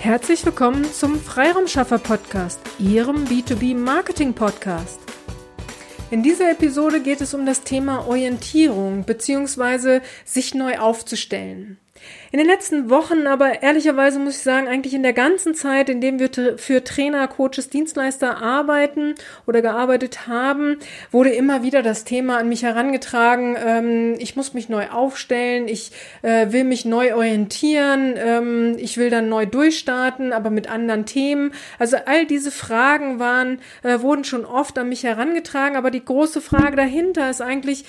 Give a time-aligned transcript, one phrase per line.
[0.00, 4.98] Herzlich willkommen zum Freiraumschaffer Podcast, Ihrem B2B Marketing Podcast.
[6.10, 10.00] In dieser Episode geht es um das Thema Orientierung bzw.
[10.24, 11.76] sich neu aufzustellen.
[12.32, 16.00] In den letzten Wochen, aber ehrlicherweise muss ich sagen, eigentlich in der ganzen Zeit, in
[16.00, 19.16] dem wir für Trainer, Coaches, Dienstleister arbeiten
[19.48, 20.76] oder gearbeitet haben,
[21.10, 25.90] wurde immer wieder das Thema an mich herangetragen, ähm, ich muss mich neu aufstellen, ich
[26.22, 31.52] äh, will mich neu orientieren, ähm, ich will dann neu durchstarten, aber mit anderen Themen.
[31.80, 36.40] Also all diese Fragen waren, äh, wurden schon oft an mich herangetragen, aber die große
[36.40, 37.84] Frage dahinter ist eigentlich,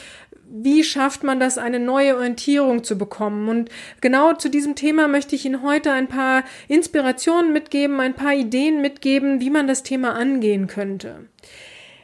[0.52, 3.48] wie schafft man das, eine neue Orientierung zu bekommen?
[3.50, 3.70] Und
[4.02, 8.82] genau zu diesem Thema möchte ich Ihnen heute ein paar Inspirationen mitgeben, ein paar Ideen
[8.82, 11.28] mitgeben, wie man das Thema angehen könnte.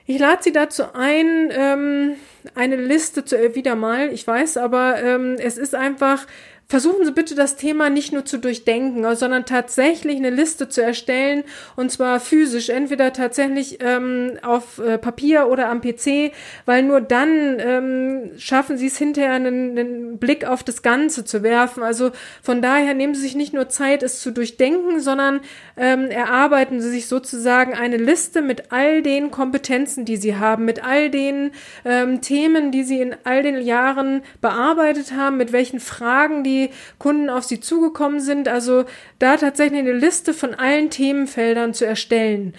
[0.05, 2.15] Ich lade Sie dazu ein, ähm,
[2.55, 6.25] eine Liste zu, äh, wieder mal, ich weiß, aber ähm, es ist einfach
[6.69, 11.45] Versuchen Sie bitte das Thema nicht nur zu durchdenken, sondern tatsächlich eine Liste zu erstellen
[11.77, 16.33] und zwar physisch, entweder tatsächlich ähm, auf äh, Papier oder am PC,
[16.65, 21.41] weil nur dann ähm, schaffen Sie es hinterher einen, einen Blick auf das Ganze zu
[21.41, 21.83] werfen.
[21.83, 22.11] Also
[22.43, 25.39] von daher nehmen Sie sich nicht nur Zeit, es zu durchdenken, sondern
[25.77, 30.83] ähm, erarbeiten Sie sich sozusagen eine Liste mit all den Kompetenzen, die Sie haben, mit
[30.83, 31.51] all den
[31.85, 36.56] ähm, Themen, die Sie in all den Jahren bearbeitet haben, mit welchen Fragen die
[36.97, 38.47] Kunden auf sie zugekommen sind.
[38.47, 38.85] Also
[39.19, 42.53] da tatsächlich eine Liste von allen Themenfeldern zu erstellen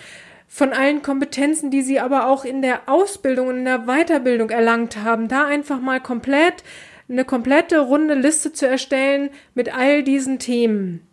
[0.50, 4.96] von allen Kompetenzen, die sie aber auch in der Ausbildung und in der Weiterbildung erlangt
[4.96, 6.64] haben, da einfach mal komplett
[7.08, 11.06] eine komplette runde Liste zu erstellen mit all diesen Themen.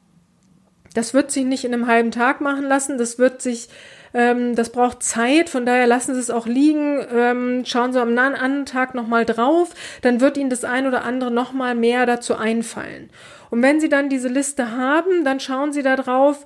[0.96, 3.70] Das wird sich nicht in einem halben Tag machen lassen, das wird sich
[4.16, 7.06] ähm, das braucht Zeit, von daher lassen Sie es auch liegen.
[7.14, 11.32] Ähm, schauen Sie am anderen Tag nochmal drauf, dann wird Ihnen das ein oder andere
[11.32, 13.10] nochmal mehr dazu einfallen.
[13.52, 16.46] Und wenn Sie dann diese Liste haben, dann schauen Sie da drauf,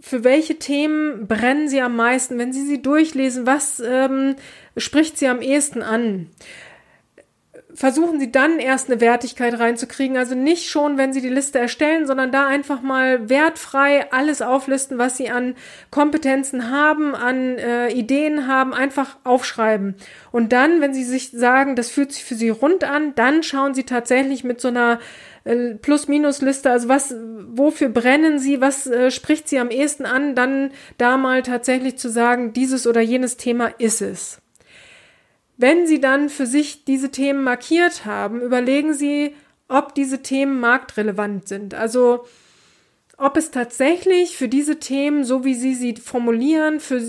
[0.00, 2.38] für welche Themen brennen Sie am meisten?
[2.38, 4.36] Wenn Sie sie durchlesen, was ähm,
[4.76, 6.28] spricht Sie am ehesten an?
[7.74, 10.16] Versuchen Sie dann erst eine Wertigkeit reinzukriegen.
[10.16, 14.98] Also nicht schon, wenn Sie die Liste erstellen, sondern da einfach mal wertfrei alles auflisten,
[14.98, 15.54] was Sie an
[15.90, 19.96] Kompetenzen haben, an äh, Ideen haben, einfach aufschreiben.
[20.32, 23.74] Und dann, wenn Sie sich sagen, das fühlt sich für Sie rund an, dann schauen
[23.74, 24.98] Sie tatsächlich mit so einer
[25.44, 27.14] äh, Plus-Minus-Liste, also was,
[27.48, 32.08] wofür brennen Sie, was äh, spricht Sie am ehesten an, dann da mal tatsächlich zu
[32.10, 34.38] sagen, dieses oder jenes Thema ist es.
[35.60, 39.34] Wenn Sie dann für sich diese Themen markiert haben, überlegen Sie,
[39.68, 41.74] ob diese Themen marktrelevant sind.
[41.74, 42.24] Also
[43.18, 47.02] ob es tatsächlich für diese Themen, so wie Sie sie formulieren, für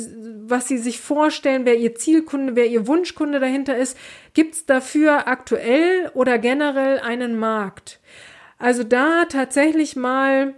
[0.46, 3.98] was Sie sich vorstellen, wer Ihr Zielkunde, wer Ihr Wunschkunde dahinter ist,
[4.34, 8.02] gibt es dafür aktuell oder generell einen Markt.
[8.58, 10.56] Also da tatsächlich mal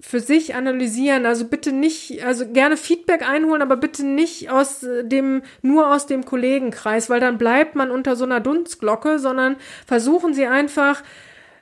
[0.00, 1.26] für sich analysieren.
[1.26, 6.06] Also bitte nicht, also gerne Feedback einholen, aber bitte nicht aus äh, dem, nur aus
[6.06, 9.56] dem Kollegenkreis, weil dann bleibt man unter so einer Dunstglocke, sondern
[9.86, 11.02] versuchen Sie einfach,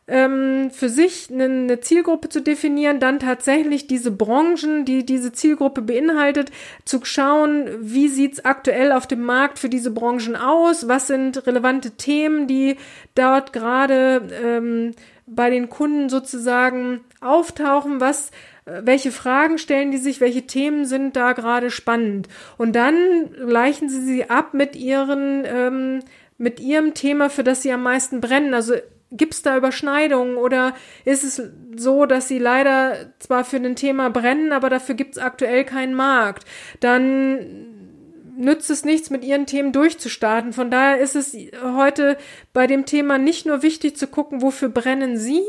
[0.09, 6.51] ähm, für sich eine, Zielgruppe zu definieren, dann tatsächlich diese Branchen, die diese Zielgruppe beinhaltet,
[6.85, 11.93] zu schauen, wie sieht's aktuell auf dem Markt für diese Branchen aus, was sind relevante
[11.93, 12.77] Themen, die
[13.15, 14.95] dort gerade ähm,
[15.35, 18.31] bei den Kunden sozusagen auftauchen, was
[18.65, 22.29] äh, welche Fragen stellen die sich, welche Themen sind da gerade spannend.
[22.59, 26.01] Und dann gleichen sie sie ab mit ihren, ähm,
[26.39, 28.55] mit ihrem Thema, für das sie am meisten brennen.
[28.55, 28.75] Also
[29.11, 31.43] gibt es da Überschneidungen oder ist es
[31.77, 35.95] so, dass sie leider zwar für ein Thema brennen, aber dafür gibt es aktuell keinen
[35.95, 36.45] Markt?
[36.81, 37.82] Dann
[38.43, 40.53] nützt es nichts, mit ihren Themen durchzustarten.
[40.53, 42.17] Von daher ist es heute
[42.53, 45.43] bei dem Thema nicht nur wichtig zu gucken, wofür brennen Sie,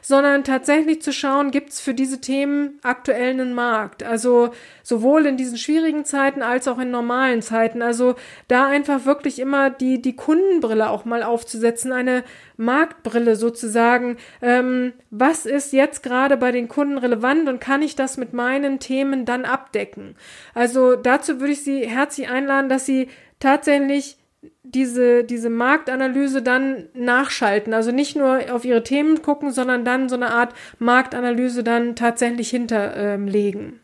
[0.00, 4.02] sondern tatsächlich zu schauen, gibt es für diese Themen aktuell einen Markt.
[4.02, 4.50] Also
[4.82, 7.82] sowohl in diesen schwierigen Zeiten als auch in normalen Zeiten.
[7.82, 8.14] Also
[8.48, 12.24] da einfach wirklich immer die, die Kundenbrille auch mal aufzusetzen, eine
[12.56, 14.16] Marktbrille sozusagen.
[14.40, 18.80] Ähm, was ist jetzt gerade bei den Kunden relevant und kann ich das mit meinen
[18.80, 20.16] Themen dann abdecken?
[20.54, 23.08] Also dazu würde ich Sie herzlich einladen, dass Sie
[23.40, 24.18] tatsächlich
[24.62, 27.74] diese, diese Marktanalyse dann nachschalten.
[27.74, 32.50] Also nicht nur auf ihre Themen gucken, sondern dann so eine Art Marktanalyse dann tatsächlich
[32.50, 33.60] hinterlegen.
[33.60, 33.80] Ähm,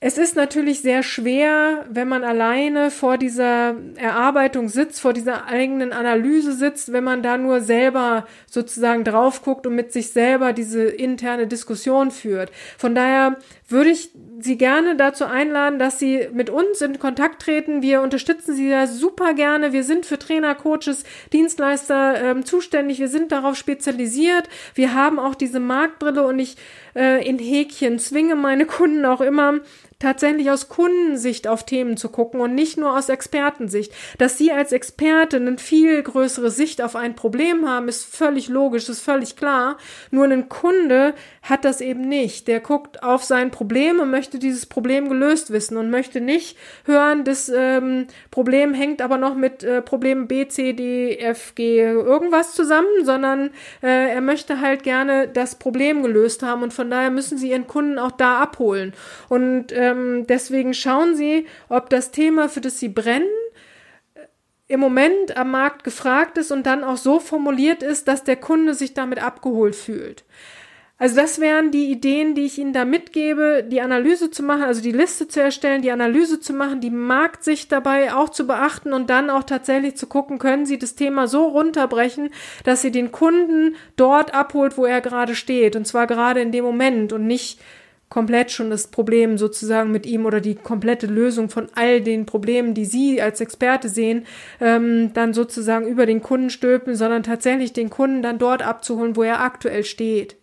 [0.00, 5.92] es ist natürlich sehr schwer, wenn man alleine vor dieser Erarbeitung sitzt, vor dieser eigenen
[5.92, 10.84] Analyse sitzt, wenn man da nur selber sozusagen drauf guckt und mit sich selber diese
[10.84, 12.52] interne Diskussion führt.
[12.78, 17.82] Von daher würde ich Sie gerne dazu einladen, dass Sie mit uns in Kontakt treten.
[17.82, 19.72] Wir unterstützen Sie ja super gerne.
[19.72, 23.00] Wir sind für Trainer, Coaches, Dienstleister ähm, zuständig.
[23.00, 24.48] Wir sind darauf spezialisiert.
[24.74, 26.56] Wir haben auch diese Marktbrille und ich
[26.94, 29.54] äh, in Häkchen zwinge meine Kunden auch immer,
[29.98, 33.92] tatsächlich aus Kundensicht auf Themen zu gucken und nicht nur aus Expertensicht.
[34.18, 38.88] Dass Sie als Experte eine viel größere Sicht auf ein Problem haben, ist völlig logisch,
[38.88, 39.76] ist völlig klar.
[40.12, 42.46] Nur ein Kunde hat das eben nicht.
[42.46, 47.24] Der guckt auf sein Problem und möchte dieses Problem gelöst wissen und möchte nicht hören,
[47.24, 52.54] das ähm, Problem hängt aber noch mit äh, Problemen B, C, D, F, G irgendwas
[52.54, 53.50] zusammen, sondern
[53.82, 57.66] äh, er möchte halt gerne das Problem gelöst haben und von daher müssen Sie Ihren
[57.66, 58.92] Kunden auch da abholen.
[59.28, 63.28] Und äh, ähm, deswegen schauen Sie, ob das Thema, für das Sie brennen,
[64.14, 64.20] äh,
[64.68, 68.74] im Moment am Markt gefragt ist und dann auch so formuliert ist, dass der Kunde
[68.74, 70.24] sich damit abgeholt fühlt.
[71.00, 74.82] Also das wären die Ideen, die ich Ihnen da mitgebe, die Analyse zu machen, also
[74.82, 79.08] die Liste zu erstellen, die Analyse zu machen, die Marktsicht dabei auch zu beachten und
[79.08, 82.30] dann auch tatsächlich zu gucken, können Sie das Thema so runterbrechen,
[82.64, 85.76] dass Sie den Kunden dort abholt, wo er gerade steht.
[85.76, 87.60] Und zwar gerade in dem Moment und nicht
[88.08, 92.74] komplett schon das Problem sozusagen mit ihm oder die komplette Lösung von all den Problemen,
[92.74, 94.26] die Sie als Experte sehen,
[94.60, 99.22] ähm, dann sozusagen über den Kunden stülpen, sondern tatsächlich den Kunden dann dort abzuholen, wo
[99.22, 100.36] er aktuell steht.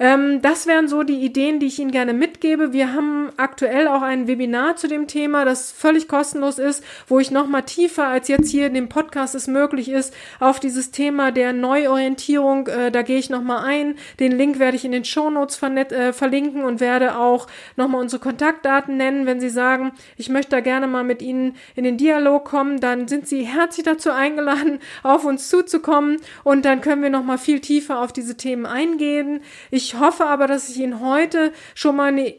[0.00, 2.72] Ähm, das wären so die Ideen, die ich Ihnen gerne mitgebe.
[2.72, 7.30] Wir haben aktuell auch ein Webinar zu dem Thema, das völlig kostenlos ist, wo ich
[7.30, 11.52] nochmal tiefer als jetzt hier in dem Podcast es möglich ist, auf dieses Thema der
[11.52, 13.96] Neuorientierung, äh, da gehe ich nochmal ein.
[14.20, 18.96] Den Link werde ich in den Shownotes äh, verlinken und werde auch nochmal unsere Kontaktdaten
[18.96, 19.26] nennen.
[19.26, 23.08] Wenn Sie sagen, ich möchte da gerne mal mit Ihnen in den Dialog kommen, dann
[23.08, 28.00] sind Sie herzlich dazu eingeladen, auf uns zuzukommen und dann können wir nochmal viel tiefer
[28.00, 29.40] auf diese Themen eingehen.
[29.70, 32.34] Ich ich hoffe aber, dass ich Ihnen heute schon mal eine,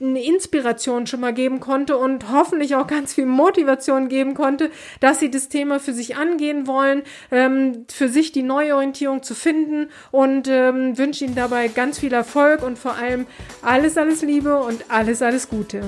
[0.00, 4.70] eine, Inspiration schon mal geben konnte und hoffentlich auch ganz viel Motivation geben konnte,
[5.00, 9.90] dass Sie das Thema für sich angehen wollen, ähm, für sich die Neuorientierung zu finden
[10.12, 13.26] und ähm, wünsche Ihnen dabei ganz viel Erfolg und vor allem
[13.60, 15.82] alles, alles Liebe und alles, alles Gute.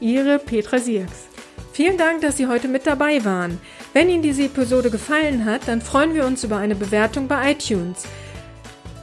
[0.00, 1.28] Ihre Petra Sierks.
[1.72, 3.58] Vielen Dank, dass Sie heute mit dabei waren.
[3.94, 8.04] Wenn Ihnen diese Episode gefallen hat, dann freuen wir uns über eine Bewertung bei iTunes.